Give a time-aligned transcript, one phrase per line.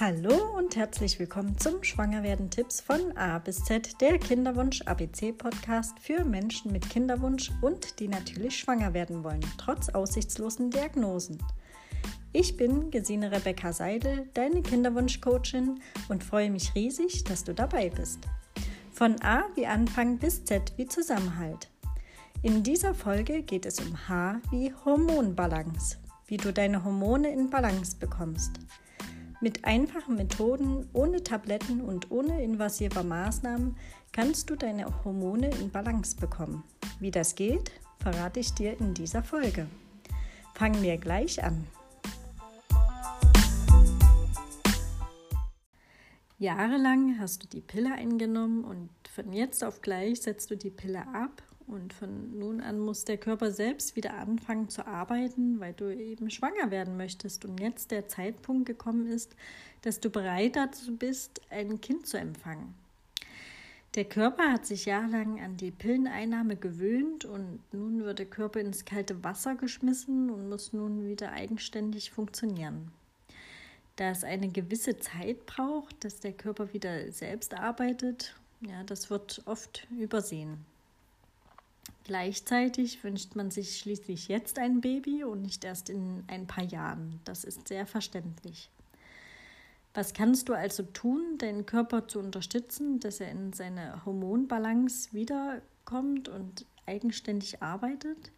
[0.00, 5.98] Hallo und herzlich willkommen zum Schwangerwerden Tipps von A bis Z, der Kinderwunsch ABC Podcast
[5.98, 11.42] für Menschen mit Kinderwunsch und die natürlich schwanger werden wollen, trotz aussichtslosen Diagnosen.
[12.32, 18.20] Ich bin Gesine Rebecca Seidel, deine Kinderwunschcoachin und freue mich riesig, dass du dabei bist.
[18.92, 21.70] Von A wie Anfang bis Z wie Zusammenhalt.
[22.42, 27.96] In dieser Folge geht es um H wie Hormonbalance, wie du deine Hormone in Balance
[27.96, 28.60] bekommst.
[29.40, 33.76] Mit einfachen Methoden, ohne Tabletten und ohne invasive Maßnahmen
[34.10, 36.64] kannst du deine Hormone in Balance bekommen.
[36.98, 37.70] Wie das geht,
[38.00, 39.68] verrate ich dir in dieser Folge.
[40.54, 41.68] Fangen wir gleich an.
[46.40, 51.06] Jahrelang hast du die Pille eingenommen und von jetzt auf gleich setzt du die Pille
[51.14, 55.94] ab und von nun an muss der Körper selbst wieder anfangen zu arbeiten, weil du
[55.94, 59.36] eben schwanger werden möchtest und jetzt der Zeitpunkt gekommen ist,
[59.82, 62.74] dass du bereit dazu bist, ein Kind zu empfangen.
[63.94, 68.84] Der Körper hat sich jahrelang an die Pilleneinnahme gewöhnt und nun wird der Körper ins
[68.84, 72.92] kalte Wasser geschmissen und muss nun wieder eigenständig funktionieren.
[73.96, 79.42] Da es eine gewisse Zeit braucht, dass der Körper wieder selbst arbeitet, ja, das wird
[79.46, 80.64] oft übersehen.
[82.08, 87.20] Gleichzeitig wünscht man sich schließlich jetzt ein Baby und nicht erst in ein paar Jahren.
[87.26, 88.70] Das ist sehr verständlich.
[89.92, 96.30] Was kannst du also tun, deinen Körper zu unterstützen, dass er in seine Hormonbalance wiederkommt
[96.30, 98.32] und eigenständig arbeitet?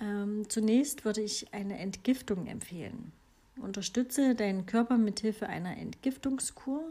[0.00, 3.12] Ähm, zunächst würde ich eine Entgiftung empfehlen.
[3.58, 6.90] Unterstütze deinen Körper mit Hilfe einer Entgiftungskur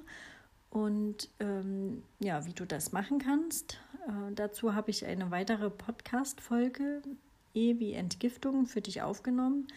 [0.69, 7.01] und ähm, ja, wie du das machen kannst, äh, dazu habe ich eine weitere Podcast-Folge,
[7.53, 9.67] E wie Entgiftung, für dich aufgenommen.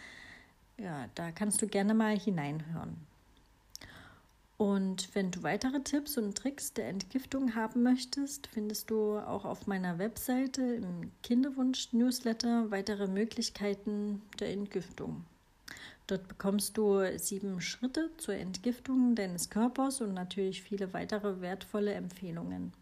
[0.79, 2.97] Ja, da kannst du gerne mal hineinhören.
[4.59, 9.67] Und wenn du weitere Tipps und Tricks der Entgiftung haben möchtest, findest du auch auf
[9.67, 15.25] meiner Webseite im Kinderwunsch-Newsletter weitere Möglichkeiten der Entgiftung.
[16.07, 22.73] Dort bekommst du sieben Schritte zur Entgiftung deines Körpers und natürlich viele weitere wertvolle Empfehlungen.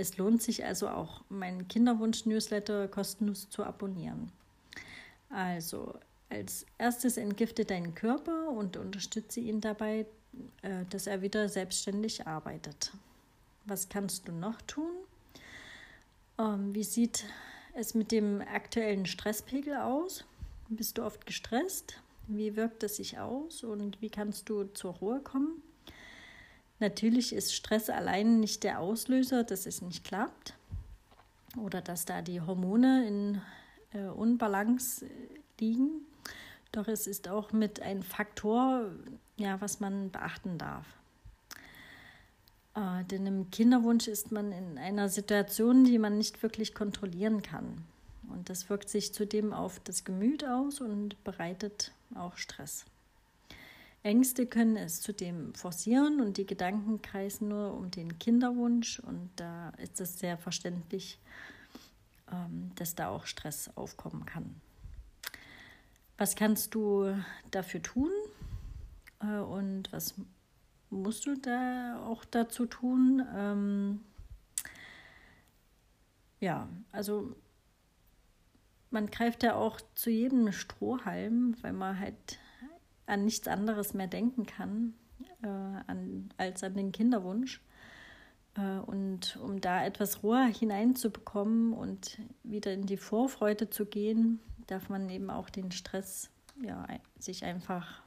[0.00, 4.32] Es lohnt sich also auch, meinen Kinderwunsch-Newsletter kostenlos zu abonnieren.
[5.28, 5.94] Also,
[6.30, 10.06] als erstes entgifte deinen Körper und unterstütze ihn dabei,
[10.62, 12.92] äh, dass er wieder selbstständig arbeitet.
[13.66, 14.90] Was kannst du noch tun?
[16.38, 17.24] Ähm, wie sieht
[17.74, 20.24] es mit dem aktuellen Stresspegel aus?
[20.70, 22.00] Bist du oft gestresst?
[22.26, 25.62] Wie wirkt es sich aus und wie kannst du zur Ruhe kommen?
[26.80, 30.54] Natürlich ist Stress allein nicht der Auslöser, dass es nicht klappt
[31.62, 33.42] oder dass da die Hormone in
[33.92, 35.08] äh, Unbalance äh,
[35.60, 36.06] liegen.
[36.72, 38.90] Doch es ist auch mit ein Faktor,
[39.36, 40.86] ja, was man beachten darf.
[42.74, 47.84] Äh, denn im Kinderwunsch ist man in einer Situation, die man nicht wirklich kontrollieren kann.
[48.28, 52.86] Und das wirkt sich zudem auf das Gemüt aus und bereitet auch Stress.
[54.02, 59.70] Ängste können es zudem forcieren und die Gedanken kreisen nur um den Kinderwunsch und da
[59.70, 61.18] ist es sehr verständlich,
[62.32, 64.60] ähm, dass da auch Stress aufkommen kann.
[66.16, 67.14] Was kannst du
[67.50, 68.10] dafür tun
[69.20, 70.14] äh, und was
[70.88, 73.22] musst du da auch dazu tun?
[73.34, 74.00] Ähm,
[76.40, 77.36] ja, also
[78.90, 82.38] man greift ja auch zu jedem Strohhalm, weil man halt
[83.10, 84.94] an nichts anderes mehr denken kann
[85.42, 87.60] äh, an, als an den Kinderwunsch.
[88.56, 94.88] Äh, und um da etwas Ruhe hineinzubekommen und wieder in die Vorfreude zu gehen, darf
[94.88, 96.30] man eben auch den Stress
[96.62, 96.86] ja,
[97.18, 98.02] sich einfach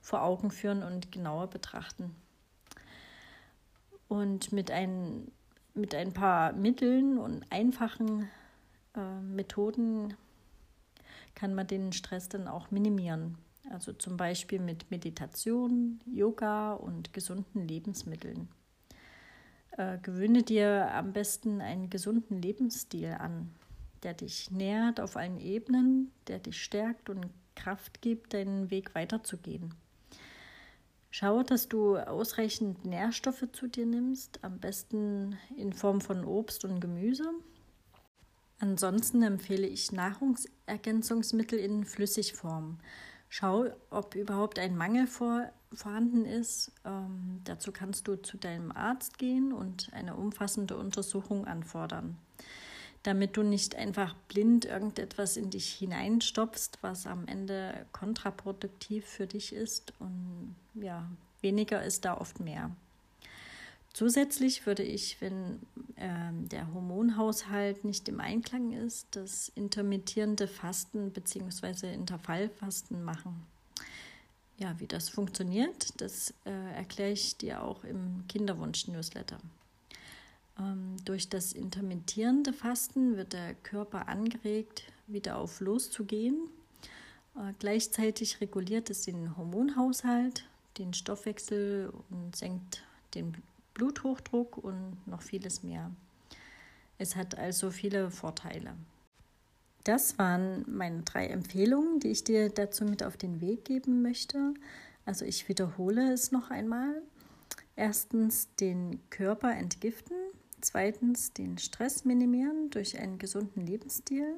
[0.00, 2.14] vor Augen führen und genauer betrachten.
[4.08, 5.30] Und mit ein,
[5.74, 8.28] mit ein paar Mitteln und einfachen
[8.96, 10.14] äh, Methoden
[11.34, 13.38] kann man den Stress dann auch minimieren.
[13.68, 18.48] Also zum Beispiel mit Meditation, Yoga und gesunden Lebensmitteln.
[19.76, 23.50] Äh, gewöhne dir am besten einen gesunden Lebensstil an,
[24.02, 29.74] der dich nährt auf allen Ebenen, der dich stärkt und Kraft gibt, deinen Weg weiterzugehen.
[31.10, 36.80] Schau, dass du ausreichend Nährstoffe zu dir nimmst, am besten in Form von Obst und
[36.80, 37.30] Gemüse
[38.60, 42.78] Ansonsten empfehle ich Nahrungsergänzungsmittel in Flüssigform.
[43.32, 46.72] Schau, ob überhaupt ein Mangel vor, vorhanden ist.
[46.84, 52.18] Ähm, dazu kannst du zu deinem Arzt gehen und eine umfassende Untersuchung anfordern,
[53.04, 59.54] damit du nicht einfach blind irgendetwas in dich hineinstopfst, was am Ende kontraproduktiv für dich
[59.54, 61.08] ist und ja,
[61.40, 62.72] weniger ist da oft mehr.
[63.92, 65.60] Zusätzlich würde ich, wenn
[65.96, 71.92] äh, der Hormonhaushalt nicht im Einklang ist, das intermittierende Fasten bzw.
[71.92, 73.46] Intervallfasten machen.
[74.58, 79.38] Ja, wie das funktioniert, das äh, erkläre ich dir auch im Kinderwunsch-Newsletter.
[80.58, 86.48] Ähm, durch das intermittierende Fasten wird der Körper angeregt, wieder auf loszugehen.
[87.36, 90.44] Äh, gleichzeitig reguliert es den Hormonhaushalt,
[90.78, 92.82] den Stoffwechsel und senkt
[93.14, 93.34] den
[93.80, 95.90] Bluthochdruck und noch vieles mehr.
[96.98, 98.74] Es hat also viele Vorteile.
[99.84, 104.52] Das waren meine drei Empfehlungen, die ich dir dazu mit auf den Weg geben möchte.
[105.06, 107.00] Also ich wiederhole es noch einmal.
[107.74, 110.18] Erstens den Körper entgiften,
[110.60, 114.34] zweitens den Stress minimieren durch einen gesunden Lebensstil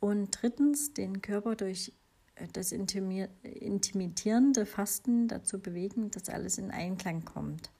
[0.00, 1.92] und drittens den Körper durch
[2.36, 7.73] äh, das intimidierende Fasten dazu bewegen, dass alles in Einklang kommt.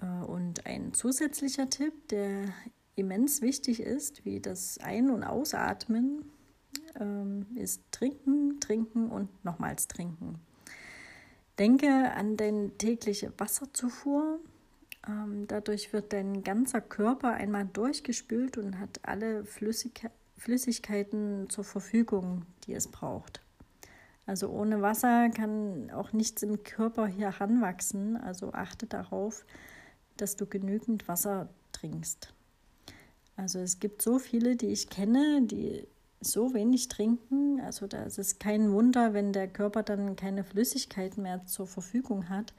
[0.00, 2.44] Äh, und ein zusätzlicher Tipp, der
[2.96, 6.24] immens wichtig ist, wie das Ein- und Ausatmen,
[6.98, 10.40] ähm, ist trinken, trinken und nochmals trinken.
[11.58, 14.40] Denke an deine tägliche Wasserzufuhr.
[15.06, 22.74] Ähm, dadurch wird dein ganzer Körper einmal durchgespült und hat alle Flüssigkeiten zur Verfügung, die
[22.74, 23.42] es braucht.
[24.26, 28.16] Also ohne Wasser kann auch nichts im Körper hier heranwachsen.
[28.16, 29.44] Also achte darauf,
[30.20, 32.32] dass du genügend Wasser trinkst.
[33.36, 35.86] Also es gibt so viele, die ich kenne, die
[36.20, 37.60] so wenig trinken.
[37.60, 42.28] Also da ist es kein Wunder, wenn der Körper dann keine Flüssigkeit mehr zur Verfügung
[42.28, 42.52] hat,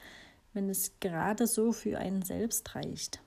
[0.53, 3.21] wenn es gerade so für einen selbst reicht.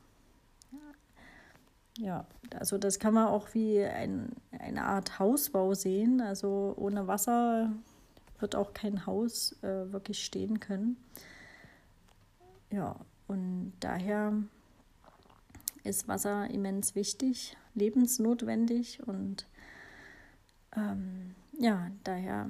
[1.99, 2.27] Ja,
[2.59, 6.21] also das kann man auch wie ein, eine Art Hausbau sehen.
[6.21, 7.73] Also ohne Wasser
[8.41, 10.97] wird auch kein Haus äh, wirklich stehen können.
[12.73, 14.33] Ja, und daher
[15.83, 19.47] ist Wasser immens wichtig, lebensnotwendig und
[20.77, 22.49] ähm, ja, daher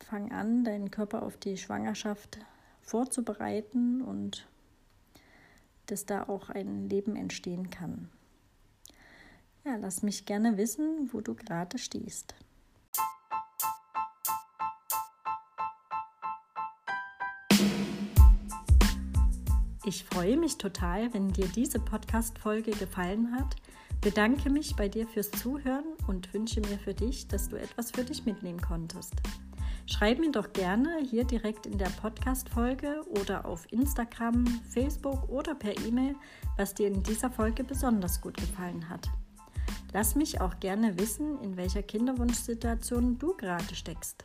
[0.00, 2.38] fang an, deinen Körper auf die Schwangerschaft
[2.82, 4.46] vorzubereiten und
[5.86, 8.08] dass da auch ein Leben entstehen kann.
[9.64, 12.34] Ja, lass mich gerne wissen, wo du gerade stehst.
[19.88, 23.54] Ich freue mich total, wenn dir diese Podcast-Folge gefallen hat.
[24.00, 28.02] Bedanke mich bei dir fürs Zuhören und wünsche mir für dich, dass du etwas für
[28.02, 29.14] dich mitnehmen konntest.
[29.86, 35.78] Schreib mir doch gerne hier direkt in der Podcast-Folge oder auf Instagram, Facebook oder per
[35.86, 36.16] E-Mail,
[36.56, 39.08] was dir in dieser Folge besonders gut gefallen hat.
[39.92, 44.24] Lass mich auch gerne wissen, in welcher Kinderwunschsituation du gerade steckst.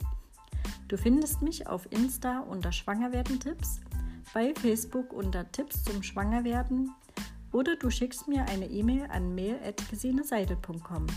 [0.87, 3.81] Du findest mich auf Insta unter Schwangerwerden-Tipps
[4.33, 6.91] bei Facebook unter Tipps zum Schwangerwerden
[7.51, 11.07] oder du schickst mir eine E-Mail an mail.gesineseidel.com.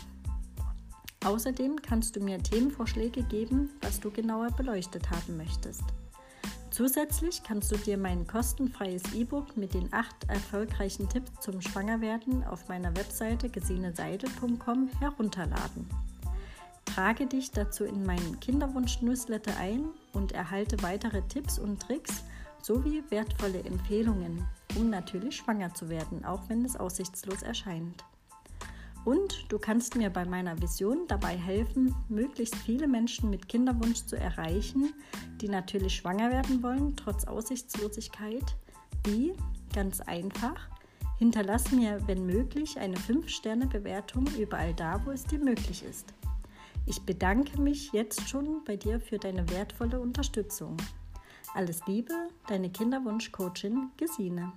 [1.24, 5.84] Außerdem kannst du mir Themenvorschläge geben, was du genauer beleuchtet haben möchtest.
[6.70, 12.68] Zusätzlich kannst du dir mein kostenfreies E-Book mit den acht erfolgreichen Tipps zum Schwangerwerden auf
[12.68, 15.88] meiner Webseite gesineseidel.com herunterladen.
[16.84, 22.24] Trage dich dazu in meinen Kinderwunsch-Newsletter ein und erhalte weitere Tipps und Tricks,
[22.64, 28.04] sowie wertvolle Empfehlungen, um natürlich schwanger zu werden, auch wenn es aussichtslos erscheint.
[29.04, 34.16] Und du kannst mir bei meiner Vision dabei helfen, möglichst viele Menschen mit Kinderwunsch zu
[34.16, 34.94] erreichen,
[35.42, 38.56] die natürlich schwanger werden wollen, trotz Aussichtslosigkeit.
[39.04, 39.34] Wie?
[39.74, 40.70] Ganz einfach.
[41.18, 46.14] Hinterlass mir, wenn möglich, eine 5-Sterne-Bewertung überall da, wo es dir möglich ist.
[46.86, 50.76] Ich bedanke mich jetzt schon bei dir für deine wertvolle Unterstützung.
[51.54, 52.12] Alles Liebe,
[52.48, 54.52] deine Kinderwunschcoachin Gesine.